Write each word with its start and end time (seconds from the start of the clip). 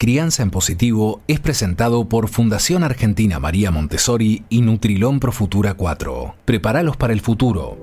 Crianza 0.00 0.42
en 0.42 0.50
Positivo 0.50 1.20
es 1.28 1.40
presentado 1.40 2.06
por 2.06 2.28
Fundación 2.28 2.84
Argentina 2.84 3.38
María 3.38 3.70
Montessori 3.70 4.44
y 4.48 4.62
Nutrilón 4.62 5.20
Pro 5.20 5.30
Futura 5.30 5.74
4. 5.74 6.36
Prepáralos 6.46 6.96
para 6.96 7.12
el 7.12 7.20
futuro. 7.20 7.76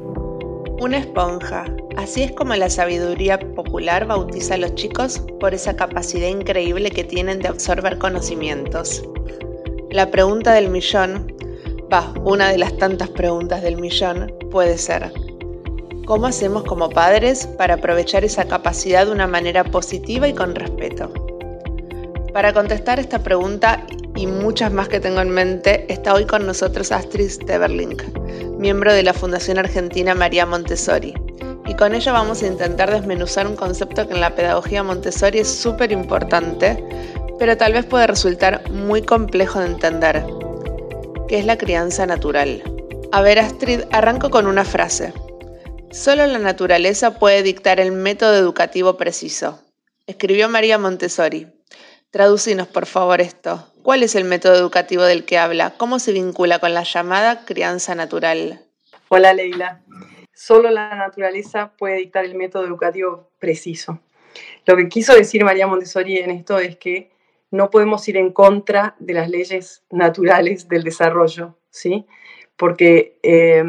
Una 0.82 0.98
esponja. 0.98 1.66
Así 1.96 2.24
es 2.24 2.32
como 2.32 2.56
la 2.56 2.72
sabiduría 2.72 3.38
popular 3.38 4.08
bautiza 4.08 4.56
a 4.56 4.58
los 4.58 4.74
chicos 4.74 5.22
por 5.40 5.54
esa 5.54 5.76
capacidad 5.76 6.28
increíble 6.28 6.90
que 6.90 7.04
tienen 7.04 7.38
de 7.38 7.50
absorber 7.50 8.00
conocimientos. 8.00 9.04
La 9.92 10.10
pregunta 10.10 10.54
del 10.54 10.72
millón, 10.72 11.32
va, 11.94 12.12
una 12.24 12.50
de 12.50 12.58
las 12.58 12.76
tantas 12.80 13.10
preguntas 13.10 13.62
del 13.62 13.78
millón, 13.78 14.34
puede 14.50 14.80
ser, 14.80 15.14
¿cómo 16.08 16.26
hacemos 16.26 16.64
como 16.64 16.90
padres 16.90 17.46
para 17.46 17.76
aprovechar 17.76 18.24
esa 18.24 18.46
capacidad 18.48 19.06
de 19.06 19.12
una 19.12 19.28
manera 19.28 19.64
positiva 19.64 20.28
y 20.28 20.34
con 20.34 20.56
respeto? 20.56 21.14
Para 22.38 22.54
contestar 22.54 23.00
esta 23.00 23.24
pregunta 23.24 23.84
y 24.16 24.28
muchas 24.28 24.72
más 24.72 24.88
que 24.90 25.00
tengo 25.00 25.22
en 25.22 25.32
mente, 25.32 25.92
está 25.92 26.14
hoy 26.14 26.26
con 26.26 26.46
nosotros 26.46 26.92
Astrid 26.92 27.32
Steverling, 27.32 27.98
miembro 28.60 28.94
de 28.94 29.02
la 29.02 29.16
Fundación 29.16 29.58
Argentina 29.58 30.14
María 30.14 30.46
Montessori. 30.46 31.16
Y 31.66 31.74
con 31.74 31.96
ella 31.96 32.12
vamos 32.12 32.44
a 32.44 32.46
intentar 32.46 32.92
desmenuzar 32.92 33.48
un 33.48 33.56
concepto 33.56 34.08
que 34.08 34.14
en 34.14 34.22
la 34.22 34.36
pedagogía 34.36 34.84
Montessori 34.84 35.40
es 35.40 35.48
súper 35.48 35.92
importante, 35.92 36.78
pero 37.40 37.58
tal 37.58 37.74
vez 37.74 37.88
puede 37.88 38.06
resultar 38.06 38.70
muy 38.70 39.02
complejo 39.02 39.60
de 39.60 39.66
entender, 39.66 40.24
que 41.28 41.40
es 41.40 41.46
la 41.48 41.58
crianza 41.58 42.06
natural. 42.06 42.62
A 43.14 43.24
ver, 43.24 43.40
Astrid, 43.40 43.82
arranco 43.92 44.30
con 44.30 44.46
una 44.46 44.64
frase. 44.64 45.12
Solo 45.90 46.28
la 46.28 46.38
naturaleza 46.38 47.18
puede 47.18 47.42
dictar 47.42 47.80
el 47.80 47.94
método 47.94 48.36
educativo 48.36 48.96
preciso. 48.96 49.60
Escribió 50.06 50.50
María 50.50 50.78
Montessori. 50.78 51.57
Traducinos, 52.12 52.68
por 52.68 52.86
favor, 52.86 53.20
esto. 53.20 53.68
¿Cuál 53.84 54.02
es 54.02 54.16
el 54.16 54.24
método 54.24 54.56
educativo 54.56 55.04
del 55.04 55.26
que 55.26 55.38
habla? 55.38 55.74
¿Cómo 55.78 56.00
se 56.00 56.14
vincula 56.14 56.60
con 56.60 56.74
la 56.74 56.84
llamada 56.84 57.44
crianza 57.46 57.96
natural? 57.96 58.62
Hola, 59.10 59.34
Leila. 59.34 59.82
Solo 60.34 60.70
la 60.70 60.96
naturaleza 60.96 61.74
puede 61.78 61.98
dictar 61.98 62.24
el 62.24 62.36
método 62.36 62.66
educativo 62.66 63.30
preciso. 63.40 64.00
Lo 64.66 64.78
que 64.78 64.88
quiso 64.88 65.14
decir 65.16 65.44
María 65.44 65.68
Montessori 65.68 66.18
en 66.18 66.32
esto 66.32 66.60
es 66.60 66.78
que 66.78 67.12
no 67.52 67.70
podemos 67.70 68.08
ir 68.08 68.18
en 68.18 68.32
contra 68.32 68.96
de 69.00 69.14
las 69.14 69.30
leyes 69.30 69.84
naturales 69.90 70.68
del 70.70 70.84
desarrollo, 70.84 71.58
¿sí? 71.70 72.06
Porque 72.56 73.20
eh, 73.24 73.64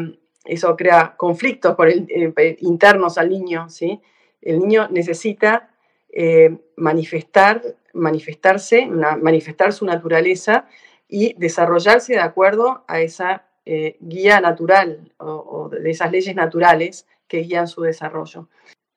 eso 0.45 0.75
crea 0.75 1.15
conflictos 1.17 1.75
eh, 1.87 2.57
internos 2.59 3.17
al 3.17 3.29
niño, 3.29 3.69
¿sí? 3.69 4.01
El 4.41 4.59
niño 4.59 4.87
necesita 4.89 5.69
eh, 6.11 6.57
manifestar 6.75 7.61
manifestarse, 7.93 8.85
manifestar 8.85 9.73
su 9.73 9.83
naturaleza 9.85 10.67
y 11.07 11.33
desarrollarse 11.33 12.13
de 12.13 12.19
acuerdo 12.19 12.83
a 12.87 13.01
esa 13.01 13.45
eh, 13.65 13.97
guía 13.99 14.39
natural 14.41 15.11
o, 15.17 15.69
de 15.69 15.89
esas 15.89 16.11
leyes 16.11 16.35
naturales 16.35 17.07
que 17.27 17.39
guían 17.39 17.67
su 17.67 17.81
desarrollo. 17.81 18.47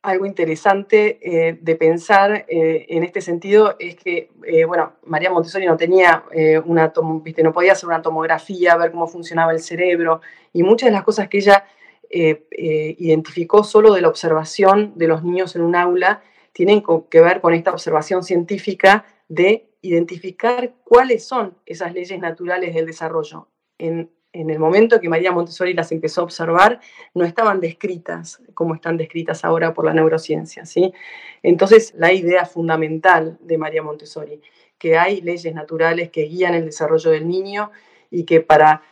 Algo 0.02 0.26
interesante 0.26 1.18
eh, 1.22 1.58
de 1.60 1.76
pensar 1.76 2.44
en 2.48 3.02
este 3.02 3.20
sentido 3.20 3.76
es 3.78 3.96
que, 3.96 4.30
bueno, 4.66 4.94
María 5.04 5.30
Montessori 5.30 5.64
no 5.64 5.76
tenía 5.76 6.24
una, 6.64 6.92
¿viste? 7.22 7.42
no 7.42 7.52
podía 7.52 7.72
hacer 7.72 7.88
una 7.88 8.02
tomografía, 8.02 8.76
ver 8.76 8.90
cómo 8.90 9.06
funcionaba 9.06 9.52
el 9.52 9.60
cerebro 9.60 10.20
y 10.52 10.62
muchas 10.62 10.88
de 10.88 10.92
las 10.92 11.04
cosas 11.04 11.28
que 11.28 11.38
ella 11.38 11.64
identificó 12.10 13.64
solo 13.64 13.94
de 13.94 14.02
la 14.02 14.08
observación 14.08 14.92
de 14.96 15.08
los 15.08 15.22
niños 15.22 15.56
en 15.56 15.62
un 15.62 15.76
aula 15.76 16.22
tienen 16.52 16.82
que 17.10 17.20
ver 17.20 17.40
con 17.40 17.54
esta 17.54 17.72
observación 17.72 18.22
científica 18.22 19.04
de 19.28 19.70
identificar 19.82 20.74
cuáles 20.84 21.26
son 21.26 21.58
esas 21.66 21.92
leyes 21.92 22.18
naturales 22.20 22.74
del 22.74 22.86
desarrollo. 22.86 23.48
En, 23.78 24.10
el 24.34 24.58
momento 24.58 24.98
que 24.98 25.10
María 25.10 25.30
Montessori 25.30 25.74
las 25.74 25.92
empezó 25.92 26.22
a 26.22 26.24
observar, 26.24 26.80
no 27.12 27.22
estaban 27.26 27.60
descritas 27.60 28.40
como 28.54 28.74
están 28.74 28.96
descritas 28.96 29.44
ahora 29.44 29.74
por 29.74 29.84
la 29.84 29.92
neurociencia. 29.92 30.64
¿sí? 30.64 30.94
Entonces, 31.42 31.92
la 31.98 32.14
idea 32.14 32.46
fundamental 32.46 33.36
de 33.42 33.58
María 33.58 33.82
Montessori, 33.82 34.40
que 34.78 34.96
hay 34.96 35.20
leyes 35.20 35.54
naturales 35.54 36.08
que 36.10 36.22
guían 36.22 36.54
el 36.54 36.64
desarrollo 36.64 37.10
del 37.10 37.28
niño 37.28 37.72
y 38.10 38.24
que 38.24 38.40
para, 38.40 38.82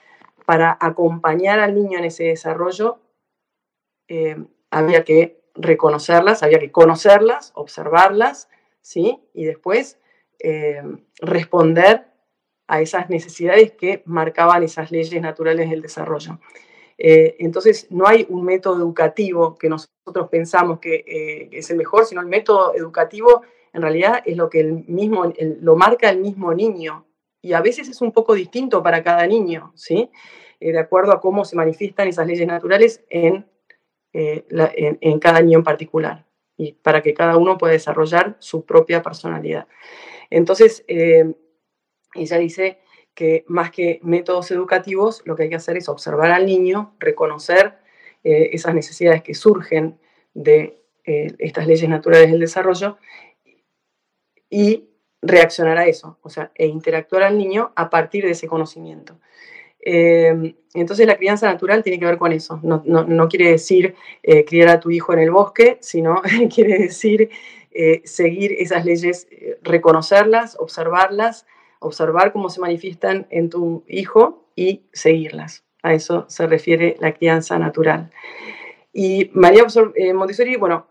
para 0.45 0.77
acompañar 0.79 1.59
al 1.59 1.75
niño 1.75 1.99
en 1.99 2.05
ese 2.05 2.25
desarrollo 2.25 2.99
eh, 4.09 4.37
había 4.71 5.05
que 5.05 5.40
reconocerlas, 5.61 6.43
había 6.43 6.59
que 6.59 6.73
conocerlas, 6.73 7.53
observarlas, 7.55 8.49
¿sí? 8.81 9.21
Y 9.35 9.45
después 9.45 9.99
eh, 10.39 10.83
responder 11.21 12.07
a 12.67 12.81
esas 12.81 13.11
necesidades 13.11 13.73
que 13.73 14.03
marcaban 14.07 14.63
esas 14.63 14.91
leyes 14.91 15.21
naturales 15.21 15.69
del 15.71 15.83
desarrollo. 15.83 16.39
Eh, 16.99 17.37
entonces, 17.41 17.87
no 17.91 18.07
hay 18.07 18.27
un 18.29 18.45
método 18.45 18.77
educativo 18.77 19.57
que 19.57 19.69
nosotros 19.69 20.29
pensamos 20.31 20.79
que 20.79 21.05
eh, 21.07 21.49
es 21.53 21.71
el 21.71 21.77
mejor, 21.77 22.05
sino 22.05 22.21
el 22.21 22.27
método 22.27 22.75
educativo 22.75 23.43
en 23.73 23.83
realidad 23.83 24.23
es 24.25 24.37
lo 24.37 24.51
que 24.51 24.61
el 24.61 24.85
mismo, 24.87 25.33
lo 25.61 25.77
marca 25.77 26.11
el 26.11 26.19
mismo 26.19 26.53
niño. 26.55 27.07
Y 27.43 27.53
a 27.55 27.61
veces 27.61 27.89
es 27.89 28.01
un 28.03 28.13
poco 28.13 28.35
distinto 28.35 28.83
para 28.83 29.03
cada 29.03 29.27
niño, 29.27 29.73
¿sí? 29.75 30.11
de 30.61 30.79
acuerdo 30.79 31.13
a 31.13 31.21
cómo 31.23 31.47
se 31.47 31.57
manifiestan 31.57 32.07
esas 32.09 32.27
leyes 32.27 32.47
naturales 32.47 33.03
en 33.09 33.47
eh, 34.13 34.45
en, 35.01 35.19
cada 35.21 35.41
niño 35.41 35.59
en 35.59 35.65
particular 35.65 36.27
y 36.57 36.73
para 36.73 37.01
que 37.03 37.15
cada 37.15 37.37
uno 37.37 37.59
pueda 37.59 37.73
desarrollar 37.73 38.37
su 38.41 38.65
propia 38.65 39.03
personalidad. 39.03 39.69
Entonces, 40.31 40.85
eh, 40.89 41.33
ella 42.15 42.39
dice 42.39 42.81
que 43.15 43.45
más 43.47 43.71
que 43.71 44.01
métodos 44.03 44.51
educativos, 44.51 45.23
lo 45.25 45.37
que 45.37 45.45
hay 45.45 45.49
que 45.49 45.57
hacer 45.57 45.77
es 45.77 45.89
observar 45.89 46.33
al 46.33 46.45
niño, 46.45 46.95
reconocer 46.99 47.79
eh, 48.25 48.51
esas 48.53 48.75
necesidades 48.75 49.23
que 49.23 49.35
surgen 49.35 49.99
de 50.35 50.77
estas 51.05 51.67
leyes 51.67 51.89
naturales 51.89 52.31
del 52.31 52.39
desarrollo 52.39 52.99
y 54.49 54.91
reaccionar 55.23 55.79
a 55.79 55.87
eso, 55.87 56.19
o 56.23 56.31
sea, 56.31 56.53
e 56.55 56.67
interactuar 56.67 57.25
al 57.25 57.37
niño 57.37 57.73
a 57.75 57.91
partir 57.91 58.25
de 58.25 58.31
ese 58.31 58.47
conocimiento. 58.47 59.19
Eh, 59.83 60.55
entonces 60.75 61.07
la 61.07 61.17
crianza 61.17 61.47
natural 61.47 61.83
tiene 61.83 61.99
que 61.99 62.07
ver 62.07 62.19
con 62.19 62.33
eso. 62.33 62.61
No, 62.63 63.29
quiere 63.29 63.51
decir 63.51 63.95
eh, 64.23 64.45
criar 64.45 64.69
a 64.69 64.81
tu 64.81 64.91
hijo 64.91 65.13
en 65.13 65.21
el 65.21 65.31
bosque, 65.31 65.79
sino 65.81 66.23
quiere 66.55 66.79
decir 66.79 67.31
eh, 67.73 68.03
seguir 68.05 68.55
esas 68.59 68.85
leyes, 68.85 69.29
reconocerlas, 69.63 70.57
observarlas, 70.59 71.47
observar 71.79 72.33
cómo 72.33 72.51
se 72.51 72.61
manifiestan 72.61 73.27
en 73.31 73.49
tu 73.49 73.85
hijo 73.89 74.49
y 74.55 74.83
seguirlas. 74.93 75.65
A 75.83 75.95
eso 75.95 76.27
se 76.29 76.47
refiere 76.47 76.97
la 77.01 77.15
crianza 77.15 77.59
natural. 77.59 78.11
Y 78.93 79.31
María 79.33 79.65
Montessori, 80.15 80.57
bueno, 80.57 80.89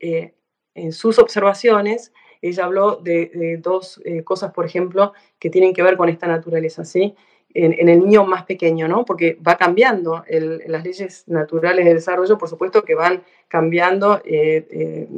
en 0.00 0.92
sus 0.92 1.18
observaciones, 1.20 2.12
ella 2.40 2.64
habló 2.64 2.96
de, 2.96 3.30
de 3.32 3.56
dos 3.58 4.02
cosas, 4.24 4.52
por 4.52 4.66
ejemplo, 4.66 5.12
que 5.38 5.48
tienen 5.48 5.72
que 5.72 5.82
ver 5.84 5.96
con 5.96 6.08
esta 6.08 6.26
naturaleza, 6.26 6.84
¿sí? 6.84 7.14
En, 7.54 7.88
el 7.88 8.00
niño 8.00 8.24
más 8.24 8.44
pequeño, 8.44 8.88
¿no? 8.88 9.04
Porque 9.04 9.38
va 9.46 9.56
cambiando, 9.56 10.24
las 10.28 10.84
leyes 10.84 11.24
naturales 11.26 11.84
del 11.84 11.94
desarrollo, 11.94 12.38
por 12.38 12.48
supuesto 12.48 12.82
que 12.82 12.94
van 12.94 13.22
cambiando 13.48 14.22
eh, 14.24 14.66
eh, 14.70 15.08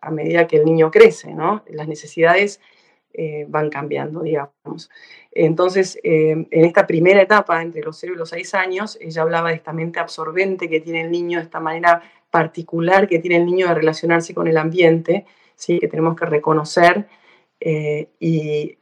a 0.00 0.10
medida 0.10 0.46
que 0.46 0.56
el 0.56 0.64
niño 0.64 0.90
crece, 0.90 1.34
¿no? 1.34 1.62
Las 1.68 1.88
necesidades 1.88 2.60
eh, 3.12 3.46
van 3.48 3.70
cambiando, 3.70 4.22
digamos. 4.22 4.90
Entonces, 5.32 5.98
en 6.02 6.46
esta 6.50 6.86
primera 6.86 7.20
etapa, 7.20 7.60
entre 7.60 7.82
los 7.82 7.98
0 7.98 8.14
y 8.14 8.18
los 8.18 8.30
6 8.30 8.54
años, 8.54 8.98
ella 9.00 9.22
hablaba 9.22 9.50
de 9.50 9.56
esta 9.56 9.72
mente 9.72 10.00
absorbente 10.00 10.68
que 10.68 10.80
tiene 10.80 11.02
el 11.02 11.10
niño, 11.10 11.38
de 11.38 11.44
esta 11.44 11.60
manera 11.60 12.02
particular 12.30 13.06
que 13.06 13.18
tiene 13.18 13.36
el 13.36 13.46
niño 13.46 13.68
de 13.68 13.74
relacionarse 13.74 14.34
con 14.34 14.48
el 14.48 14.56
ambiente, 14.56 15.26
¿sí? 15.54 15.78
que 15.78 15.88
tenemos 15.88 16.16
que 16.16 16.24
reconocer 16.24 17.06
y 17.60 18.78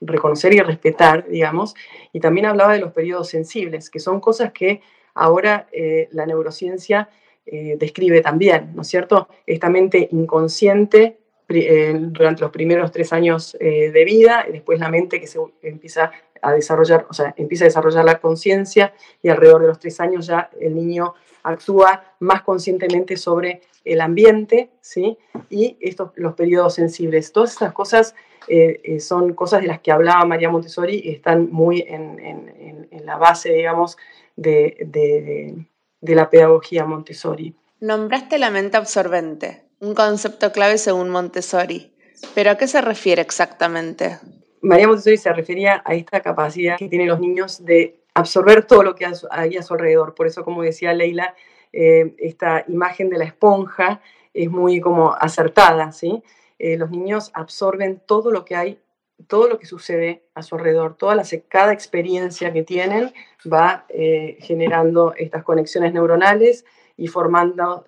reconocer 0.00 0.54
y 0.54 0.60
respetar, 0.60 1.28
digamos, 1.28 1.74
y 2.12 2.20
también 2.20 2.46
hablaba 2.46 2.72
de 2.72 2.80
los 2.80 2.92
periodos 2.92 3.28
sensibles, 3.28 3.90
que 3.90 3.98
son 3.98 4.20
cosas 4.20 4.52
que 4.52 4.80
ahora 5.14 5.68
eh, 5.72 6.08
la 6.12 6.26
neurociencia 6.26 7.08
eh, 7.46 7.76
describe 7.78 8.20
también, 8.20 8.72
¿no 8.74 8.82
es 8.82 8.88
cierto? 8.88 9.28
Esta 9.46 9.68
mente 9.68 10.08
inconsciente 10.12 11.18
eh, 11.48 11.96
durante 11.98 12.42
los 12.42 12.50
primeros 12.50 12.92
tres 12.92 13.12
años 13.12 13.56
de 13.58 14.04
vida, 14.04 14.46
y 14.48 14.52
después 14.52 14.78
la 14.78 14.88
mente 14.88 15.20
que 15.20 15.26
se 15.26 15.40
empieza 15.62 16.12
a 16.42 16.52
desarrollar, 16.52 17.06
o 17.10 17.12
sea, 17.12 17.34
empieza 17.36 17.64
a 17.64 17.66
desarrollar 17.68 18.04
la 18.04 18.18
conciencia 18.18 18.94
y 19.20 19.28
alrededor 19.28 19.62
de 19.62 19.68
los 19.68 19.78
tres 19.78 20.00
años 20.00 20.26
ya 20.26 20.48
el 20.60 20.74
niño 20.74 21.14
actúa 21.42 22.14
más 22.20 22.42
conscientemente 22.42 23.16
sobre 23.16 23.62
el 23.84 24.00
ambiente, 24.00 24.70
¿sí? 24.80 25.18
Y 25.48 25.76
estos, 25.80 26.10
los 26.16 26.34
periodos 26.34 26.74
sensibles. 26.74 27.32
Todas 27.32 27.52
estas 27.52 27.72
cosas 27.72 28.14
eh, 28.48 28.80
eh, 28.84 29.00
son 29.00 29.34
cosas 29.34 29.62
de 29.62 29.68
las 29.68 29.80
que 29.80 29.92
hablaba 29.92 30.24
María 30.24 30.50
Montessori 30.50 31.00
y 31.04 31.10
están 31.10 31.50
muy 31.50 31.84
en, 31.86 32.88
la 33.04 33.16
base, 33.16 33.52
digamos, 33.52 33.96
de, 34.36 35.66
la 36.00 36.30
pedagogía 36.30 36.84
Montessori. 36.84 37.54
Nombraste 37.80 38.38
la 38.38 38.50
mente 38.50 38.76
absorbente, 38.76 39.62
un 39.80 39.94
concepto 39.94 40.52
clave 40.52 40.78
según 40.78 41.10
Montessori. 41.10 41.92
¿Pero 42.34 42.50
a 42.50 42.56
qué 42.56 42.68
se 42.68 42.82
refiere 42.82 43.22
exactamente? 43.22 44.18
María 44.60 44.86
Montessori 44.86 45.16
se 45.16 45.32
refería 45.32 45.82
a 45.84 45.94
esta 45.94 46.20
capacidad 46.20 46.76
que 46.76 46.88
tienen 46.88 47.08
los 47.08 47.18
niños 47.18 47.64
de 47.64 48.00
absorber 48.14 48.64
todo 48.64 48.82
lo 48.82 48.94
que 48.94 49.06
hay 49.30 49.56
a 49.56 49.62
su 49.62 49.74
alrededor. 49.74 50.14
Por 50.14 50.26
eso, 50.26 50.44
como 50.44 50.62
decía 50.62 50.92
Leila, 50.92 51.34
eh, 51.72 52.14
esta 52.18 52.64
imagen 52.68 53.10
de 53.10 53.18
la 53.18 53.24
esponja 53.24 54.00
es 54.34 54.50
muy 54.50 54.80
como 54.80 55.12
acertada, 55.12 55.92
¿sí? 55.92 56.22
Eh, 56.58 56.76
los 56.76 56.90
niños 56.90 57.30
absorben 57.34 58.02
todo 58.06 58.30
lo 58.30 58.44
que 58.44 58.56
hay, 58.56 58.78
todo 59.26 59.48
lo 59.48 59.58
que 59.58 59.66
sucede 59.66 60.24
a 60.34 60.42
su 60.42 60.54
alrededor, 60.56 60.96
toda 60.96 61.14
la, 61.14 61.24
cada 61.48 61.72
experiencia 61.72 62.52
que 62.52 62.62
tienen 62.62 63.12
va 63.50 63.86
eh, 63.88 64.38
generando 64.40 65.14
estas 65.16 65.42
conexiones 65.42 65.92
neuronales 65.92 66.64
y 66.96 67.06
formando 67.06 67.86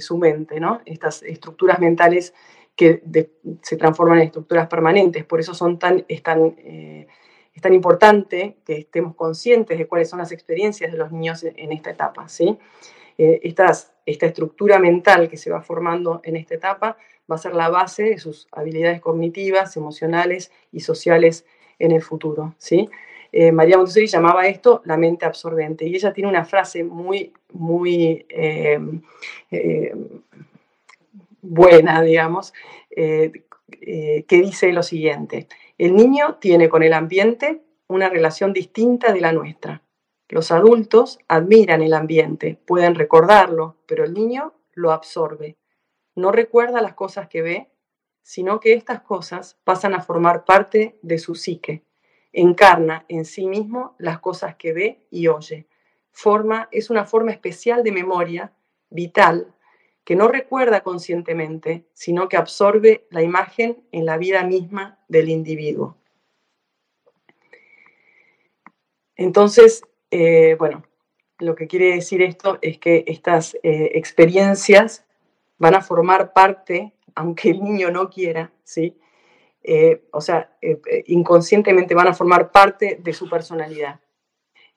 su 0.00 0.18
mente, 0.18 0.60
¿no? 0.60 0.82
Estas 0.84 1.22
estructuras 1.22 1.78
mentales 1.78 2.34
que 2.76 3.02
se 3.62 3.76
transforman 3.76 4.18
en 4.18 4.26
estructuras 4.26 4.68
permanentes. 4.68 5.24
Por 5.24 5.40
eso 5.40 5.54
son 5.54 5.78
tan, 5.78 6.04
es, 6.08 6.22
tan, 6.22 6.54
eh, 6.58 7.06
es 7.54 7.62
tan 7.62 7.74
importante 7.74 8.56
que 8.64 8.78
estemos 8.78 9.14
conscientes 9.14 9.78
de 9.78 9.86
cuáles 9.86 10.08
son 10.08 10.18
las 10.18 10.32
experiencias 10.32 10.90
de 10.90 10.98
los 10.98 11.12
niños 11.12 11.44
en, 11.44 11.72
esta 11.72 11.90
etapa. 11.90 12.28
¿sí? 12.28 12.58
Eh, 13.18 13.40
esta 13.42 14.26
estructura 14.26 14.78
mental 14.78 15.28
que 15.28 15.36
se 15.36 15.50
va 15.50 15.62
formando 15.62 16.20
en 16.24 16.36
esta 16.36 16.54
etapa 16.54 16.96
va 17.30 17.36
a 17.36 17.38
ser 17.38 17.54
la 17.54 17.68
base 17.68 18.04
de 18.04 18.18
sus 18.18 18.48
habilidades 18.52 19.00
cognitivas, 19.00 19.76
emocionales 19.76 20.50
y 20.72 20.80
sociales 20.80 21.44
en 21.78 21.92
el 21.92 22.02
futuro. 22.02 22.54
¿sí? 22.58 22.88
Eh, 23.32 23.52
María 23.52 23.76
Montessori 23.76 24.06
llamaba 24.06 24.46
esto 24.46 24.82
la 24.84 24.96
mente 24.96 25.26
absorbente 25.26 25.86
y 25.86 25.94
ella 25.94 26.12
tiene 26.12 26.28
una 26.28 26.44
frase 26.44 26.84
muy, 26.84 27.32
muy 27.52 28.26
buena, 31.42 32.00
digamos, 32.02 32.54
eh, 32.90 33.32
eh, 33.80 34.24
que 34.26 34.40
dice 34.40 34.72
lo 34.72 34.82
siguiente, 34.82 35.48
el 35.82 35.96
niño 35.96 36.36
tiene 36.36 36.68
con 36.68 36.84
el 36.84 36.92
ambiente 36.92 37.64
una 37.88 38.08
relación 38.08 38.52
distinta 38.52 39.12
de 39.12 39.20
la 39.20 39.32
nuestra. 39.32 39.82
Los 40.28 40.52
adultos 40.52 41.18
admiran 41.26 41.82
el 41.82 41.92
ambiente, 41.92 42.56
pueden 42.66 42.94
recordarlo, 42.94 43.78
pero 43.86 44.04
el 44.04 44.14
niño 44.14 44.54
lo 44.74 44.92
absorbe. 44.92 45.56
No 46.14 46.30
recuerda 46.30 46.82
las 46.82 46.94
cosas 46.94 47.26
que 47.26 47.42
ve, 47.42 47.72
sino 48.22 48.60
que 48.60 48.74
estas 48.74 49.00
cosas 49.00 49.58
pasan 49.64 49.92
a 49.94 50.02
formar 50.02 50.44
parte 50.44 51.00
de 51.02 51.18
su 51.18 51.34
psique. 51.34 51.82
Encarna 52.32 53.04
en 53.08 53.24
sí 53.24 53.48
mismo 53.48 53.96
las 53.98 54.20
cosas 54.20 54.54
que 54.54 54.72
ve 54.72 55.08
y 55.10 55.26
oye. 55.26 55.66
Forma 56.12 56.68
es 56.70 56.90
una 56.90 57.06
forma 57.06 57.32
especial 57.32 57.82
de 57.82 57.90
memoria 57.90 58.52
vital 58.88 59.52
que 60.04 60.16
no 60.16 60.28
recuerda 60.28 60.82
conscientemente, 60.82 61.86
sino 61.92 62.28
que 62.28 62.36
absorbe 62.36 63.06
la 63.10 63.22
imagen 63.22 63.84
en 63.92 64.06
la 64.06 64.18
vida 64.18 64.42
misma 64.42 64.98
del 65.08 65.28
individuo. 65.28 65.96
Entonces, 69.16 69.82
eh, 70.10 70.56
bueno, 70.58 70.84
lo 71.38 71.54
que 71.54 71.68
quiere 71.68 71.94
decir 71.94 72.22
esto 72.22 72.58
es 72.62 72.78
que 72.78 73.04
estas 73.06 73.54
eh, 73.62 73.92
experiencias 73.94 75.04
van 75.58 75.74
a 75.74 75.82
formar 75.82 76.32
parte, 76.32 76.92
aunque 77.14 77.50
el 77.50 77.62
niño 77.62 77.90
no 77.90 78.10
quiera, 78.10 78.52
¿sí? 78.64 78.98
Eh, 79.62 80.08
o 80.10 80.20
sea, 80.20 80.56
inconscientemente 81.06 81.94
van 81.94 82.08
a 82.08 82.14
formar 82.14 82.50
parte 82.50 82.98
de 83.00 83.12
su 83.12 83.30
personalidad. 83.30 84.00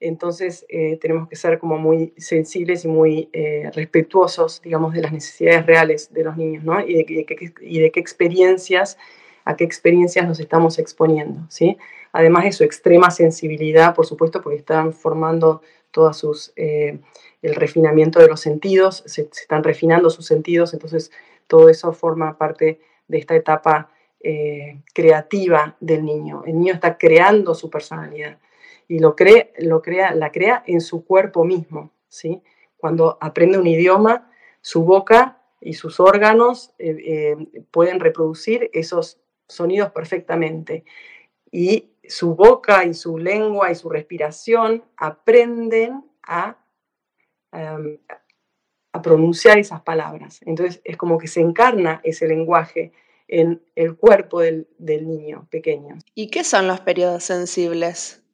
Entonces 0.07 0.67
eh, 0.69 0.97
tenemos 0.97 1.27
que 1.27 1.35
ser 1.35 1.57
como 1.57 1.79
muy 1.79 2.13
sensibles 2.17 2.85
y 2.85 2.87
muy 2.87 3.27
eh, 3.33 3.71
respetuosos, 3.73 4.61
digamos, 4.61 4.93
de 4.93 5.01
las 5.01 5.11
necesidades 5.11 5.65
reales 5.65 6.13
de 6.13 6.23
los 6.23 6.37
niños, 6.37 6.63
¿no? 6.63 6.79
Y 6.79 6.93
de, 6.93 7.25
qué 7.25 7.99
experiencias, 7.99 8.99
a 9.45 9.55
qué 9.55 9.63
experiencias 9.63 10.27
nos 10.27 10.39
estamos 10.39 10.77
exponiendo, 10.77 11.41
¿sí? 11.49 11.77
Además 12.11 12.43
de 12.43 12.51
su 12.51 12.63
extrema 12.63 13.09
sensibilidad, 13.09 13.95
por 13.95 14.05
supuesto, 14.05 14.43
porque 14.43 14.59
están 14.59 14.93
formando 14.93 15.63
todos 15.89 16.17
sus, 16.17 16.53
eh, 16.55 16.99
el 17.41 17.55
refinamiento 17.55 18.19
de 18.19 18.27
los 18.27 18.41
sentidos, 18.41 19.01
se, 19.07 19.23
están 19.23 19.63
refinando 19.63 20.11
sus 20.11 20.27
sentidos, 20.27 20.75
entonces 20.75 21.11
todo 21.47 21.67
eso 21.67 21.93
forma 21.93 22.37
parte 22.37 22.79
de 23.07 23.17
esta 23.17 23.35
etapa 23.35 23.89
creativa 24.95 25.77
del 25.79 26.03
niño. 26.03 26.43
El 26.47 26.57
niño 26.57 26.73
está 26.73 26.97
creando 26.97 27.53
su 27.53 27.69
personalidad 27.69 28.39
y 28.87 28.99
lo, 28.99 29.15
lo 29.59 29.81
crea, 29.81 30.15
la 30.15 30.31
crea 30.31 30.63
en 30.67 30.81
su 30.81 31.05
cuerpo 31.05 31.43
mismo. 31.43 31.91
¿sí? 32.07 32.41
Cuando 32.77 33.17
aprende 33.21 33.57
un 33.57 33.67
idioma, 33.67 34.31
su 34.61 34.83
boca 34.83 35.41
y 35.61 35.73
sus 35.73 35.99
órganos 35.99 36.73
eh, 36.77 36.97
eh, 37.05 37.63
pueden 37.71 37.99
reproducir 37.99 38.69
esos 38.73 39.19
sonidos 39.47 39.91
perfectamente. 39.91 40.85
Y 41.51 41.91
su 42.07 42.35
boca 42.35 42.85
y 42.85 42.93
su 42.93 43.17
lengua 43.17 43.71
y 43.71 43.75
su 43.75 43.89
respiración 43.89 44.83
aprenden 44.97 46.03
a, 46.23 46.57
em, 47.51 47.99
a 48.91 49.01
pronunciar 49.01 49.57
esas 49.57 49.81
palabras. 49.81 50.39
Entonces 50.45 50.81
es 50.83 50.97
como 50.97 51.17
que 51.17 51.27
se 51.27 51.41
encarna 51.41 52.01
ese 52.03 52.27
lenguaje 52.27 52.91
en 53.27 53.63
el 53.75 53.95
cuerpo 53.95 54.41
del, 54.41 54.67
del 54.77 55.07
niño 55.07 55.47
pequeño. 55.49 55.97
¿Y 56.13 56.29
qué 56.29 56.43
son 56.43 56.67
los 56.67 56.81
periodos 56.81 57.23
sensibles? 57.23 58.24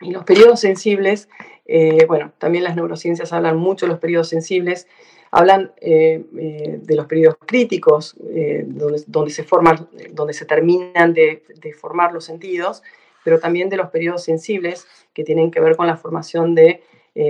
Y 0.00 0.10
los 0.10 0.24
periodos 0.24 0.60
sensibles, 0.60 1.28
eh, 1.66 2.04
bueno, 2.06 2.32
también 2.38 2.64
las 2.64 2.76
neurociencias 2.76 3.32
hablan 3.32 3.56
mucho 3.56 3.86
de 3.86 3.92
los 3.92 4.00
periodos 4.00 4.28
sensibles, 4.28 4.88
hablan 5.30 5.72
eh, 5.80 6.24
eh, 6.38 6.78
de 6.82 6.96
los 6.96 7.06
periodos 7.06 7.38
críticos, 7.46 8.16
donde, 8.18 9.04
donde, 9.06 9.30
se 9.30 9.44
forman, 9.44 9.88
donde 10.12 10.32
se 10.32 10.44
terminan 10.44 11.14
de, 11.14 11.42
formar 11.78 12.12
los 12.12 12.24
sentidos, 12.24 12.82
pero 13.24 13.38
también 13.38 13.68
de 13.68 13.76
los 13.76 13.90
periodos 13.90 14.24
sensibles 14.24 14.86
que 15.14 15.22
tienen 15.22 15.50
que 15.50 15.60
ver 15.60 15.76
con 15.76 15.86
la 15.86 15.96
formación 15.96 16.54
de 16.54 16.82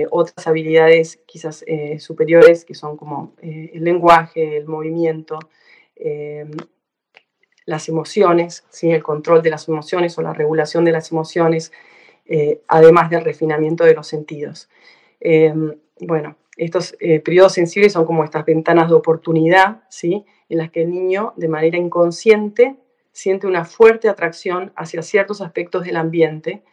otras 0.09 0.47
habilidades 0.47 1.19
quizás 1.25 1.65
superiores, 1.99 2.65
que 2.65 2.73
son 2.73 2.97
como 2.97 3.35
el 3.41 3.83
lenguaje, 3.83 4.57
el 4.57 4.65
movimiento, 4.65 5.37
las 7.65 7.89
emociones, 7.89 8.65
¿sí? 8.69 8.91
el 8.91 9.03
control 9.03 9.41
de 9.41 9.49
las 9.49 9.67
emociones 9.67 10.17
o 10.17 10.21
la 10.21 10.33
regulación 10.33 10.85
de 10.85 10.91
las 10.91 11.11
emociones, 11.11 11.71
eh, 12.25 12.61
además 12.67 13.09
del 13.09 13.23
refinamiento 13.23 13.83
de 13.83 13.93
los 13.93 14.07
sentidos. 14.07 14.69
Em, 15.19 15.75
bueno, 15.99 16.35
estos 16.57 16.95
eh, 16.99 17.19
periodos 17.19 17.53
sensibles 17.53 17.93
son 17.93 18.05
como 18.05 18.23
estas 18.23 18.45
ventanas 18.45 18.89
de 18.89 18.95
oportunidad, 18.95 19.83
¿sí? 19.89 20.25
en 20.49 20.57
las 20.57 20.71
que 20.71 20.83
el 20.83 20.91
niño, 20.91 21.33
de 21.37 21.47
manera 21.47 21.77
inconsciente, 21.77 22.75
siente 23.11 23.47
una 23.47 23.65
fuerte 23.65 24.09
atracción 24.09 24.71
hacia 24.75 25.01
ciertos 25.01 25.41
aspectos 25.41 25.85
del 25.85 25.97
ambiente, 25.97 26.63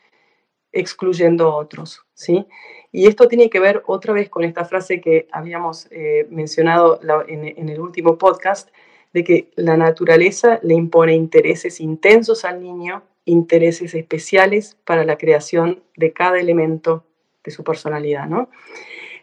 excluyendo 0.73 1.55
otros. 1.55 2.05
¿sí? 2.15 2.47
Y 2.93 3.07
esto 3.07 3.29
tiene 3.29 3.51
que 3.51 3.61
ver 3.61 3.83
otra 3.87 4.13
vez 4.13 4.29
con 4.29 4.45
esta 4.45 4.65
frase 4.65 5.01
que 5.01 5.29
habíamos 5.33 5.89
eh, 5.91 6.27
mencionado 6.31 7.01
en, 7.27 7.69
el 7.69 7.81
último 7.81 8.19
podcast, 8.19 8.71
de 9.13 9.25
que 9.25 9.51
la 9.57 9.77
naturaleza 9.77 10.61
le 10.63 10.75
impone 10.75 11.15
intereses 11.15 11.81
intensos 11.81 12.45
al 12.45 12.63
niño 12.63 13.03
intereses 13.29 13.95
especiales 13.95 14.77
para 14.85 15.05
la 15.05 15.19
creación 15.19 15.83
de 15.97 16.13
cada 16.13 16.41
elemento 16.41 17.05
de 17.45 17.51
su 17.51 17.63
personalidad. 17.63 18.27
¿no? 18.27 18.49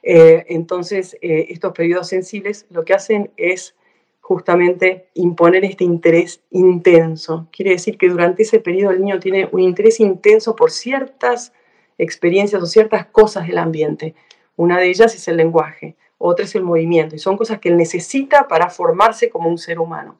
Eh, 0.03 0.45
entonces, 0.49 1.17
eh, 1.21 1.47
estos 1.49 1.73
periodos 1.73 2.07
sensibles 2.07 2.65
lo 2.69 2.85
que 2.85 2.93
hacen 2.93 3.31
es 3.37 3.75
justamente 4.21 5.09
imponer 5.13 5.65
este 5.65 5.83
interés 5.83 6.41
intenso. 6.51 7.47
Quiere 7.51 7.71
decir 7.71 7.97
que 7.97 8.09
durante 8.09 8.43
ese 8.43 8.59
periodo 8.59 8.91
el 8.91 9.01
niño 9.01 9.19
tiene 9.19 9.49
un 9.51 9.59
interés 9.59 9.99
intenso 9.99 10.55
por 10.55 10.71
ciertas 10.71 11.53
experiencias 11.97 12.61
o 12.61 12.65
ciertas 12.65 13.05
cosas 13.07 13.47
del 13.47 13.57
ambiente. 13.57 14.15
Una 14.55 14.79
de 14.79 14.89
ellas 14.89 15.13
es 15.15 15.27
el 15.27 15.37
lenguaje, 15.37 15.95
otra 16.17 16.45
es 16.45 16.55
el 16.55 16.63
movimiento, 16.63 17.15
y 17.15 17.19
son 17.19 17.37
cosas 17.37 17.59
que 17.59 17.69
él 17.69 17.77
necesita 17.77 18.47
para 18.47 18.69
formarse 18.69 19.29
como 19.29 19.49
un 19.49 19.57
ser 19.57 19.79
humano. 19.79 20.17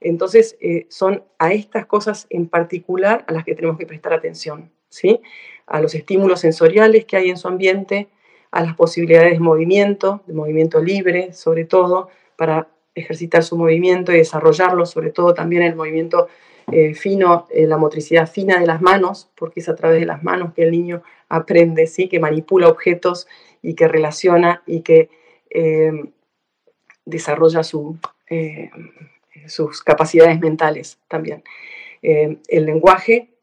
Entonces, 0.00 0.56
eh, 0.60 0.86
son 0.88 1.24
a 1.38 1.52
estas 1.52 1.86
cosas 1.86 2.26
en 2.30 2.48
particular 2.48 3.24
a 3.28 3.32
las 3.32 3.44
que 3.44 3.54
tenemos 3.54 3.78
que 3.78 3.86
prestar 3.86 4.12
atención, 4.12 4.70
¿sí? 4.88 5.20
A 5.66 5.80
los 5.80 5.94
estímulos 5.94 6.40
sensoriales 6.40 7.04
que 7.04 7.16
hay 7.16 7.30
en 7.30 7.36
su 7.36 7.48
ambiente, 7.48 8.08
a 8.50 8.62
las 8.62 8.74
posibilidades 8.76 9.32
de 9.32 9.40
movimiento, 9.40 10.22
de 10.26 10.34
movimiento 10.34 10.82
libre, 10.82 11.32
sobre 11.32 11.64
todo, 11.64 12.08
para 12.36 12.68
ejercitar 12.94 13.42
su 13.42 13.56
movimiento 13.56 14.12
y 14.12 14.18
desarrollarlo, 14.18 14.86
sobre 14.86 15.10
todo 15.10 15.34
también 15.34 15.62
el 15.62 15.74
movimiento 15.74 16.28
eh, 16.70 16.94
fino, 16.94 17.46
eh, 17.50 17.66
la 17.66 17.76
motricidad 17.76 18.30
fina 18.30 18.60
de 18.60 18.66
las 18.66 18.80
manos, 18.80 19.30
porque 19.34 19.60
es 19.60 19.68
a 19.68 19.74
través 19.74 20.00
de 20.00 20.06
las 20.06 20.22
manos 20.22 20.54
que 20.54 20.62
el 20.62 20.70
niño 20.70 21.02
aprende, 21.28 21.86
¿sí? 21.86 22.08
que 22.08 22.20
manipula 22.20 22.68
objetos 22.68 23.26
y 23.62 23.74
que 23.74 23.88
relaciona 23.88 24.62
y 24.66 24.82
que 24.82 25.08
desarrolla 27.04 27.62
su, 27.62 27.96
sus 29.48 29.82
capacidades 29.82 30.40
mentales 30.40 30.98
también. 31.08 31.44
Eh, 32.02 32.38
el 32.48 32.66
lenguaje 32.66 33.34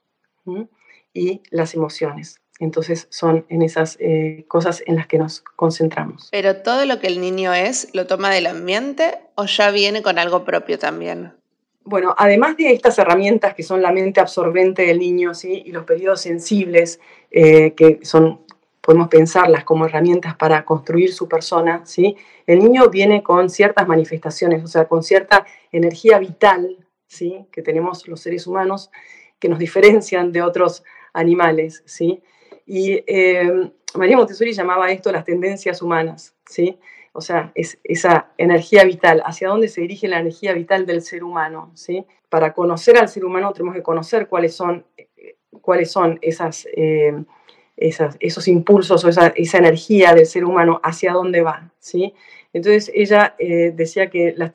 y 1.14 1.42
las 1.50 1.74
emociones. 1.74 2.42
Entonces 2.60 3.08
son 3.10 3.46
en 3.50 3.64
esas 3.64 3.98
eh, 4.00 4.46
cosas 4.48 4.84
en 4.86 4.96
las 4.96 5.08
que 5.08 5.18
nos 5.18 5.42
concentramos. 5.42 6.30
Pero 6.32 6.58
todo 6.58 6.86
lo 6.86 7.00
que 7.00 7.08
el 7.08 7.20
niño 7.20 7.54
es, 7.54 7.90
¿lo 7.94 8.06
toma 8.06 8.30
del 8.30 8.46
ambiente 8.46 9.18
o 9.36 9.46
ya 9.46 9.72
viene 9.72 10.04
con 10.04 10.20
algo 10.20 10.46
propio 10.46 10.78
también? 10.78 11.34
bueno, 11.84 12.14
además 12.18 12.58
de 12.58 12.72
estas 12.72 12.98
herramientas 13.00 13.54
que 13.56 13.64
son 13.64 13.82
la 13.82 13.92
mente 13.92 14.20
absorbente 14.20 14.84
del 14.86 15.00
niño 15.00 15.34
¿sí? 15.34 15.64
y 15.66 15.72
los 15.72 15.86
periodos 15.86 16.22
sensibles, 16.22 17.00
eh, 17.32 17.74
que 17.74 18.00
son, 18.04 18.42
podemos 18.82 19.08
pensarlas 19.10 19.64
como 19.64 19.86
herramientas 19.86 20.36
para 20.36 20.66
construir 20.66 21.14
su 21.14 21.28
persona, 21.28 21.86
¿sí? 21.86 22.18
el 22.48 22.60
niño 22.60 22.90
viene 22.90 23.24
con 23.24 23.50
ciertas 23.50 23.88
manifestaciones, 23.88 24.64
o 24.64 24.68
sea, 24.68 24.86
con 24.86 25.04
cierta 25.04 25.46
energía 25.72 26.18
vital 26.20 26.78
¿sí? 27.08 27.46
que 27.52 27.62
tenemos 27.62 28.08
los 28.08 28.20
seres 28.20 28.48
humanos 28.48 28.92
que 29.40 29.50
nos 29.50 29.60
diferencian 29.60 30.32
de 30.32 30.42
otros 30.42 30.84
animales. 31.14 31.84
¿sí? 31.86 32.24
Y 32.66 33.04
eh, 33.08 33.72
María 33.96 34.18
Montessori 34.18 34.54
llamaba 34.54 34.92
esto 34.92 35.12
las 35.12 35.26
tendencias 35.26 35.82
humanas. 35.82 36.36
¿sí? 36.46 36.80
o 37.14 37.22
sea, 37.22 37.52
es 37.56 37.80
esa 37.84 38.32
energía 38.38 38.84
vital, 38.86 39.22
hacia 39.26 39.50
dónde 39.50 39.68
se 39.68 39.82
dirige 39.82 40.08
la 40.08 40.20
energía 40.20 40.54
vital 40.54 40.86
del 40.86 41.02
ser 41.02 41.24
humano, 41.24 41.72
¿sí? 41.74 42.06
Para 42.30 42.54
conocer 42.54 42.98
al 42.98 43.10
ser 43.10 43.26
humano 43.26 43.52
tenemos 43.52 43.76
que 43.76 43.84
conocer 43.84 44.28
cuáles 44.28 44.56
son, 44.56 44.86
cuáles 45.62 45.92
son 45.92 46.20
esas, 46.22 46.68
eh, 46.74 47.14
esos 47.82 48.48
impulsos 48.48 49.04
o 49.04 49.10
esa, 49.10 49.34
energía 49.58 50.14
del 50.14 50.26
ser 50.26 50.46
humano, 50.46 50.80
hacia 50.84 51.14
dónde 51.14 51.42
va, 51.42 51.72
¿sí? 51.80 52.14
Entonces 52.54 52.92
ella 52.94 53.36
eh, 53.40 53.72
decía 53.76 54.10
que 54.10 54.34
las 54.38 54.52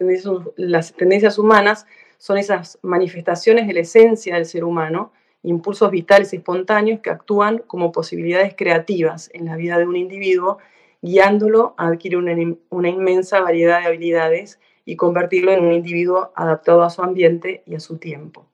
tendencias, 0.97 1.38
humanas 1.38 1.87
son 2.18 2.38
esas 2.38 2.78
manifestaciones 2.83 3.66
de 3.66 3.75
la 3.75 3.80
esencia 3.80 4.37
del 4.37 4.47
ser 4.47 4.64
humano, 4.64 5.12
impulsos 5.42 5.90
vitales 5.90 6.33
espontáneos 6.33 7.00
que 7.00 7.11
actúan 7.11 7.59
como 7.66 7.92
posibilidades 7.92 8.54
creativas 8.56 9.30
en 9.33 9.47
la 9.47 9.56
vida 9.56 9.78
de 9.78 9.87
un 9.87 9.97
individuo 9.97 10.59
guiándolo 11.02 11.75
a 11.78 11.88
adquirir 11.88 12.18
una, 12.18 12.88
inmensa 12.88 13.40
variedad 13.40 13.80
de 13.80 13.87
habilidades 13.87 14.59
y 14.85 14.97
convertirlo 14.97 15.52
en 15.52 15.64
un 15.64 15.73
individuo 15.73 16.33
adaptado 16.35 16.83
a 16.83 16.90
su 16.90 17.02
ambiente 17.02 17.62
y 17.66 17.75
a 17.75 17.80
su 17.80 17.99
tiempo. 17.99 18.47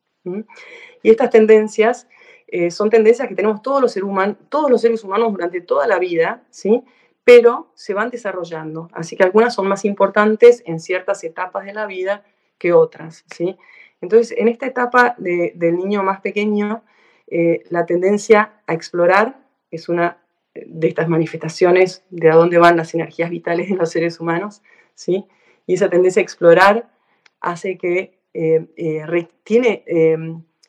Y 1.03 1.11
estas 1.11 1.31
tendencias 1.31 2.09
eh, 2.55 2.71
son 2.71 2.91
tendencias 2.91 3.29
que 3.29 3.35
tenemos 3.35 3.63
todos 3.63 3.81
los, 3.81 3.93
seres 3.93 4.07
humanos, 4.07 4.37
todos 4.51 4.71
los 4.71 4.83
seres 4.83 5.03
humanos 5.03 5.33
durante 5.33 5.63
toda 5.63 5.87
la 5.87 5.99
vida, 5.99 6.45
¿sí? 6.51 6.85
pero 7.25 7.73
se 7.75 7.95
van 7.95 8.11
desarrollando. 8.11 8.91
Así 8.93 9.17
que 9.17 9.23
algunas 9.23 9.55
son 9.55 9.69
más 9.69 9.87
importantes 9.87 10.63
en 10.67 10.79
ciertas 10.79 11.25
etapas 11.25 11.65
de 11.65 11.73
la 11.73 11.87
vida 11.87 12.27
que 12.59 12.75
otras. 12.75 13.25
¿sí? 13.35 13.57
Entonces, 14.03 14.37
en 14.37 14.49
esta 14.49 14.67
etapa 14.67 15.15
del 15.17 15.79
niño 15.79 16.03
más 16.03 16.21
pequeño, 16.21 16.83
eh, 17.27 17.63
la 17.71 17.87
tendencia 17.87 18.61
a 18.67 18.75
explorar 18.75 19.47
es 19.71 19.89
una 19.89 20.19
de 20.55 20.89
estas 20.89 21.09
manifestaciones 21.09 22.05
de 22.11 22.29
a 22.29 22.35
dónde 22.35 22.59
van 22.59 22.77
las 22.77 22.93
energías 22.93 23.31
vitales 23.31 23.71
de 23.71 23.77
los 23.77 23.89
seres 23.89 24.21
humanos, 24.21 24.61
¿sí? 24.95 25.25
Y 25.67 25.73
esa 25.73 25.89
tendencia 25.89 26.21
a 26.21 26.25
explorar 26.25 26.91
hace 27.41 27.79
que 27.79 28.21
eh, 28.35 29.27
tiene, 29.43 29.85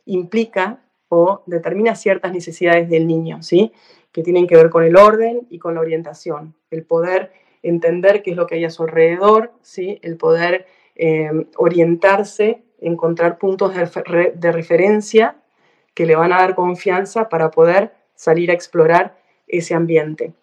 implica 0.05 0.82
determina 1.45 1.95
ciertas 1.95 2.33
necesidades 2.33 2.89
del 2.89 3.07
niño, 3.07 3.41
¿sí? 3.41 3.71
Que 4.11 4.23
tienen 4.23 4.47
que 4.47 4.55
ver 4.55 4.69
con 4.69 4.83
el 4.83 4.95
orden 4.97 5.47
y 5.49 5.59
con 5.59 5.75
la 5.75 5.81
orientación, 5.81 6.55
el 6.71 6.83
poder 6.83 7.31
entender 7.61 8.21
qué 8.21 8.31
es 8.31 8.37
lo 8.37 8.45
que 8.45 8.55
hay 8.55 8.65
a 8.65 8.69
su 8.69 8.83
alrededor, 8.83 9.51
¿sí? 9.61 9.99
El 10.01 10.17
poder 10.17 10.65
orientarse, 11.57 12.63
encontrar 12.79 13.39
puntos 13.39 13.73
de, 13.73 14.33
de 14.35 14.51
referencia 14.51 15.37
que 15.93 16.05
le 16.05 16.15
van 16.15 16.31
a 16.33 16.37
dar 16.37 16.55
confianza 16.55 17.29
para 17.29 17.49
poder 17.49 17.93
salir 18.15 18.51
a 18.51 18.53
explorar 18.53 19.17
ese 19.47 19.73
ambiente. 19.73 20.33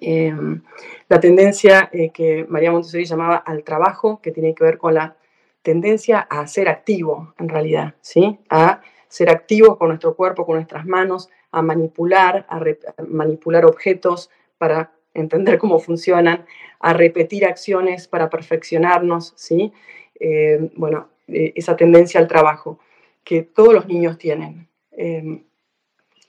Em, 0.00 0.62
la 1.08 1.20
tendencia 1.20 1.88
eh, 1.92 2.10
que 2.10 2.44
María 2.48 2.72
Montessori 2.72 3.04
llamaba 3.04 3.36
al 3.36 3.62
trabajo, 3.64 4.20
que 4.20 4.32
tiene 4.32 4.54
que 4.54 4.64
ver 4.64 4.78
con 4.78 4.94
la 4.94 5.16
tendencia 5.62 6.20
a 6.20 6.46
ser 6.46 6.68
activo, 6.68 7.34
en 7.38 7.48
realidad, 7.48 7.94
¿sí? 8.00 8.38
A 8.50 8.82
ser 9.08 9.30
activos 9.30 9.76
con 9.76 9.88
nuestro 9.88 10.14
cuerpo, 10.14 10.44
con 10.44 10.56
nuestras 10.56 10.86
manos, 10.86 11.28
a 11.50 11.62
manipular, 11.62 12.46
a, 12.48 12.60
manipular 13.06 13.64
objetos 13.64 14.30
para 14.58 14.92
entender 15.14 15.58
cómo 15.58 15.78
funcionan, 15.78 16.44
a 16.80 16.92
repetir 16.92 17.46
acciones 17.46 18.08
para 18.08 18.28
perfeccionarnos, 18.28 19.32
¿sí? 19.36 19.72
Em, 20.20 20.70
bueno, 20.76 21.08
eh, 21.28 21.52
esa 21.56 21.76
tendencia 21.76 22.20
al 22.20 22.28
trabajo 22.28 22.78
que 23.24 23.42
todos 23.42 23.72
los 23.74 23.86
niños 23.86 24.18
tienen. 24.18 24.68
Em, 24.92 25.42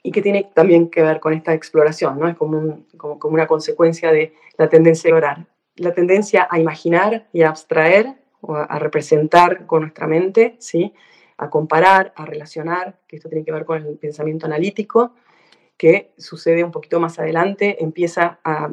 y 0.04 0.12
que 0.12 0.22
tiene 0.22 0.50
también 0.54 0.90
que 0.90 1.02
ver 1.02 1.20
con 1.20 1.34
esta 1.34 1.54
exploración, 1.54 2.18
¿no? 2.18 2.30
Es 2.30 2.36
como, 2.38 2.86
como, 2.98 3.34
una 3.34 3.46
consecuencia 3.46 4.12
de 4.12 4.34
la 4.58 4.70
tendencia 4.70 5.12
a 5.14 5.18
orar. 5.18 5.46
La 5.76 5.94
tendencia 5.94 6.48
a 6.50 6.60
imaginar 6.60 7.28
y 7.34 7.42
a 7.42 7.50
abstraer 7.50 8.16
o 8.42 8.56
a, 8.56 8.80
representar 8.80 9.66
con 9.66 9.82
nuestra 9.82 10.08
mente, 10.08 10.56
¿sí? 10.60 10.94
A 11.38 11.50
comparar, 11.50 12.14
a 12.16 12.26
relacionar, 12.26 13.00
que 13.08 13.18
esto 13.18 13.30
tiene 13.30 13.46
que 13.46 13.52
ver 13.52 13.66
con 13.66 13.86
el 13.86 13.98
pensamiento 13.98 14.46
analítico, 14.46 15.14
que 15.78 16.12
sucede 16.18 16.64
un 16.64 16.72
poquito 16.72 17.00
más 17.00 17.20
adelante, 17.20 17.84
empieza 17.84 18.40
a, 18.44 18.70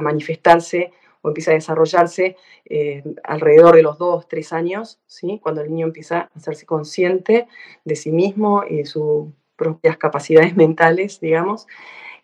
manifestarse 0.00 0.92
o 1.20 1.28
empieza 1.28 1.52
a 1.52 1.54
desarrollarse 1.54 2.36
eh, 2.64 3.04
alrededor 3.22 3.76
de 3.76 3.82
los 3.82 3.98
dos, 3.98 4.26
tres 4.26 4.52
años, 4.52 5.00
¿sí? 5.06 5.38
cuando 5.42 5.60
el 5.60 5.70
niño 5.70 5.86
empieza 5.86 6.20
a 6.20 6.30
hacerse 6.34 6.66
consciente 6.66 7.46
de 7.84 7.96
sí 7.96 8.10
mismo 8.10 8.64
y 8.68 8.78
de 8.78 8.86
su 8.86 9.32
propias 9.56 9.96
capacidades 9.96 10.56
mentales, 10.56 11.20
digamos. 11.20 11.66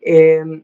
Eh, 0.01 0.63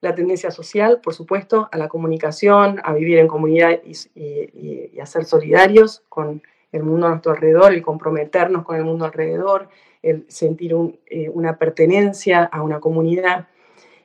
la 0.00 0.14
tendencia 0.14 0.50
social, 0.50 1.00
por 1.02 1.14
supuesto, 1.14 1.68
a 1.72 1.76
la 1.76 1.88
comunicación, 1.88 2.80
a 2.84 2.94
vivir 2.94 3.18
en 3.18 3.28
comunidad 3.28 3.80
y, 3.84 4.98
a 4.98 5.06
ser 5.06 5.24
solidarios 5.24 6.02
con 6.08 6.42
el 6.72 6.82
mundo 6.82 7.06
a 7.06 7.10
nuestro 7.10 7.32
alrededor, 7.32 7.72
el 7.72 7.82
comprometernos 7.82 8.64
con 8.64 8.76
el 8.76 8.84
mundo 8.84 9.04
alrededor, 9.04 9.68
el 10.02 10.24
sentir 10.28 10.74
eh, 11.06 11.28
una 11.28 11.56
pertenencia 11.58 12.44
a 12.44 12.62
una 12.62 12.80
comunidad. 12.80 13.48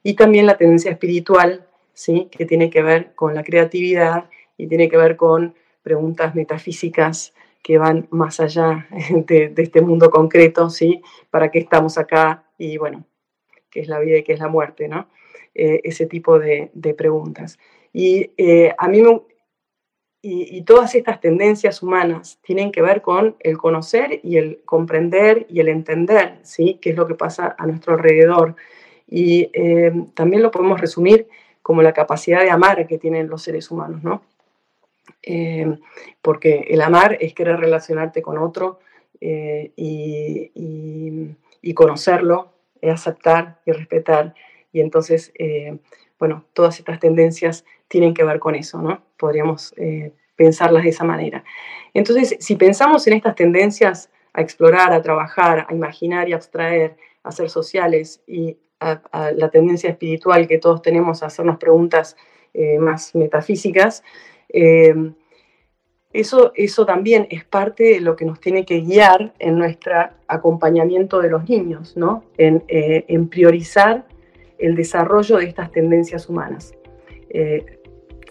Y 0.04 0.16
también 0.16 0.46
la 0.46 0.58
tendencia 0.58 0.92
espiritual, 0.92 1.68
¿sí? 1.94 2.30
que 2.32 2.46
tiene 2.46 2.70
que 2.70 2.82
ver 2.82 3.14
con 3.16 3.34
la 3.34 3.44
creatividad 3.44 4.30
y 4.58 4.68
tiene 4.68 4.90
que 4.90 4.98
ver 4.98 5.16
con 5.16 5.56
preguntas 5.84 6.36
metafísicas 6.36 7.34
que 7.62 7.78
van 7.78 8.08
más 8.12 8.40
allá 8.40 8.88
de, 9.10 9.54
este 9.58 9.82
mundo 9.82 10.10
concreto, 10.10 10.70
¿sí? 10.70 11.02
¿Para 11.32 11.50
qué 11.50 11.60
estamos 11.60 11.98
acá? 11.98 12.44
Y 12.58 12.78
bueno, 12.78 13.06
¿qué 13.72 13.80
es 13.80 13.88
la 13.88 14.00
vida 14.00 14.18
y 14.18 14.24
qué 14.24 14.34
es 14.34 14.40
la 14.40 14.48
muerte? 14.48 14.88
¿no? 14.88 15.08
Eh, 15.54 15.82
ese 15.84 16.06
tipo 16.06 16.38
de, 16.38 16.70
preguntas. 16.98 17.58
Y 17.92 18.32
eh, 18.38 18.74
a 18.78 18.88
mí 18.88 19.02
y, 20.28 20.64
todas 20.64 20.96
estas 20.96 21.22
tendencias 21.22 21.84
humanas 21.84 22.40
tienen 22.42 22.72
que 22.72 22.82
ver 22.82 23.04
con 23.04 23.36
el 23.42 23.60
conocer 23.60 24.22
y 24.24 24.38
el 24.38 24.60
comprender 24.66 25.46
y 25.50 25.60
el 25.60 25.68
entender, 25.68 26.40
¿sí? 26.42 26.80
¿Qué 26.82 26.90
es 26.90 26.96
lo 26.96 27.06
que 27.06 27.14
pasa 27.14 27.56
a 27.60 27.68
nuestro 27.68 27.94
alrededor? 27.94 28.56
Y 29.08 29.52
eh, 29.54 29.94
también 30.16 30.42
lo 30.42 30.50
podemos 30.50 30.82
resumir 30.82 31.28
como 31.62 31.84
la 31.84 31.94
capacidad 31.94 32.42
de 32.42 32.50
amar 32.50 32.88
que 32.88 32.98
tienen 32.98 33.30
los 33.30 33.44
seres 33.44 33.70
humanos, 33.70 34.04
¿no? 34.04 34.24
Em, 35.22 35.80
porque 36.24 36.66
el 36.70 36.82
amar 36.82 37.20
es 37.22 37.36
querer 37.36 37.60
relacionarte 37.60 38.24
con 38.24 38.40
otro 38.40 38.80
eh, 39.22 39.74
y, 39.76 40.54
conocerlo, 41.76 42.52
es 42.82 42.94
aceptar 42.94 43.60
y 43.64 43.74
respetar. 43.74 44.34
Y 44.74 44.82
entonces, 44.82 45.32
eh, 45.38 45.78
bueno, 46.20 46.46
todas 46.54 46.80
estas 46.80 47.00
tendencias 47.00 47.66
tienen 47.88 48.14
que 48.14 48.24
ver 48.24 48.40
con 48.40 48.56
eso, 48.56 48.82
¿no? 48.82 49.04
Podríamos 49.18 49.74
eh, 49.78 50.14
pensarlas 50.36 50.84
de 50.84 50.90
esa 50.90 51.04
manera. 51.04 51.44
Entonces, 51.94 52.38
si 52.40 52.56
pensamos 52.56 53.06
en 53.08 53.14
estas 53.14 53.36
tendencias 53.36 54.10
a 54.34 54.42
explorar, 54.42 54.94
a 54.94 55.02
trabajar, 55.02 55.66
a 55.70 55.74
imaginar 55.74 56.28
y 56.30 56.34
abstraer, 56.34 56.98
a 57.24 57.32
ser 57.32 57.50
sociales 57.50 58.22
y 58.28 58.58
a, 58.80 59.02
la 59.36 59.50
tendencia 59.50 59.90
espiritual 59.90 60.48
que 60.48 60.58
todos 60.58 60.82
tenemos 60.82 61.24
a 61.24 61.28
hacernos 61.28 61.58
preguntas 61.58 62.18
más 62.80 63.16
metafísicas, 63.16 64.04
Em, 64.50 65.14
eso, 66.14 66.54
eso 66.56 66.86
también 66.86 67.28
es 67.30 67.44
parte 67.44 67.84
de 67.84 68.00
lo 68.00 68.16
que 68.16 68.24
nos 68.24 68.40
tiene 68.40 68.66
que 68.66 68.80
guiar 68.80 69.34
en 69.38 69.58
nuestro 69.58 69.94
acompañamiento 70.28 71.20
de 71.20 71.30
los 71.30 71.50
niños, 71.50 71.98
¿no? 71.98 72.24
en, 72.38 72.64
eh, 72.70 73.06
priorizar 73.30 74.06
el 74.58 74.76
desarrollo 74.76 75.38
de 75.38 75.46
estas 75.46 75.72
tendencias 75.72 76.30
humanas. 76.30 76.74
Eh, 77.30 77.66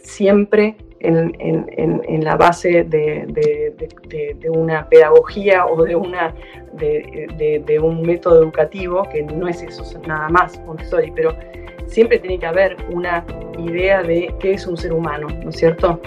siempre 0.00 0.76
en, 1.00 2.24
la 2.24 2.36
base 2.36 2.84
de, 2.84 4.50
una 4.50 4.88
pedagogía 4.88 5.66
o 5.66 5.84
de, 5.84 5.94
una, 5.94 6.34
de, 6.72 7.80
un 7.82 8.02
método 8.02 8.42
educativo, 8.42 9.02
que 9.12 9.22
no 9.22 9.48
es 9.48 9.62
eso 9.62 9.84
nada 10.06 10.28
más 10.28 10.58
Montessori, 10.64 11.12
pero 11.14 11.36
siempre 11.86 12.18
tiene 12.18 12.38
que 12.38 12.46
haber 12.46 12.76
una 12.90 13.24
idea 13.58 14.02
de 14.02 14.34
qué 14.40 14.52
es 14.52 14.66
un 14.66 14.76
ser 14.76 14.92
humano, 14.92 15.28
¿no 15.42 15.50
es 15.50 15.56
cierto? 15.56 16.00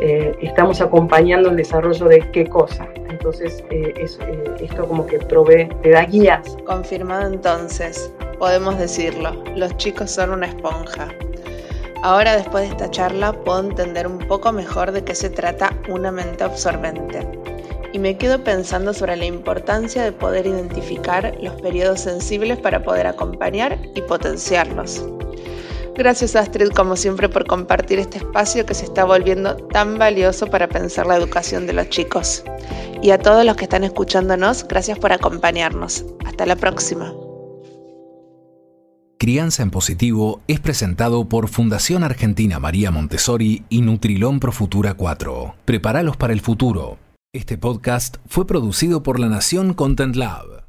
Eh, 0.00 0.36
estamos 0.42 0.80
acompañando 0.80 1.50
el 1.50 1.56
desarrollo 1.56 2.06
de 2.06 2.20
qué 2.30 2.46
cosa. 2.46 2.86
Entonces, 3.08 3.64
eh, 3.70 3.94
eh, 3.96 4.54
esto 4.60 4.86
como 4.86 5.06
que 5.06 5.18
provee, 5.18 5.68
te 5.82 5.90
da 5.90 6.04
guías. 6.04 6.56
Confirmado 6.66 7.32
entonces, 7.32 8.12
podemos 8.38 8.78
decirlo, 8.78 9.44
los 9.56 9.76
chicos 9.76 10.10
son 10.10 10.30
una 10.30 10.46
esponja. 10.46 11.08
Ahora, 12.02 12.36
después 12.36 12.64
de 12.64 12.70
esta 12.70 12.90
charla, 12.90 13.32
puedo 13.32 13.60
entender 13.60 14.06
un 14.06 14.18
poco 14.18 14.52
mejor 14.52 14.92
de 14.92 15.02
qué 15.02 15.14
se 15.14 15.30
trata 15.30 15.72
una 15.88 16.12
mente 16.12 16.44
absorbente 16.44 17.26
y 17.96 17.98
me 17.98 18.18
quedo 18.18 18.44
pensando 18.44 18.92
sobre 18.92 19.16
la 19.16 19.24
importancia 19.24 20.04
de 20.04 20.12
poder 20.12 20.46
identificar 20.46 21.34
los 21.40 21.58
periodos 21.62 22.00
sensibles 22.00 22.58
para 22.58 22.82
poder 22.82 23.06
acompañar 23.06 23.78
y 23.94 24.02
potenciarlos. 24.02 25.02
Gracias 25.94 26.36
Astrid 26.36 26.68
como 26.72 26.94
siempre 26.94 27.30
por 27.30 27.46
compartir 27.46 27.98
este 27.98 28.18
espacio 28.18 28.66
que 28.66 28.74
se 28.74 28.84
está 28.84 29.04
volviendo 29.06 29.56
tan 29.56 29.96
valioso 29.96 30.46
para 30.46 30.68
pensar 30.68 31.06
la 31.06 31.16
educación 31.16 31.66
de 31.66 31.72
los 31.72 31.88
chicos. 31.88 32.44
Y 33.00 33.12
a 33.12 33.18
todos 33.18 33.46
los 33.46 33.56
que 33.56 33.64
están 33.64 33.82
escuchándonos, 33.82 34.68
gracias 34.68 34.98
por 34.98 35.12
acompañarnos. 35.12 36.04
Hasta 36.26 36.44
la 36.44 36.56
próxima. 36.56 37.25
Crianza 39.18 39.62
en 39.62 39.70
Positivo 39.70 40.42
es 40.46 40.60
presentado 40.60 41.26
por 41.26 41.48
Fundación 41.48 42.04
Argentina 42.04 42.58
María 42.60 42.90
Montessori 42.90 43.64
y 43.70 43.80
Nutrilón 43.80 44.40
Pro 44.40 44.52
Futura 44.52 44.92
4. 44.92 45.54
Prepáralos 45.64 46.18
para 46.18 46.34
el 46.34 46.42
futuro. 46.42 46.98
Este 47.32 47.56
podcast 47.56 48.18
fue 48.26 48.46
producido 48.46 49.02
por 49.02 49.18
La 49.18 49.30
Nación 49.30 49.72
Content 49.72 50.16
Lab. 50.16 50.65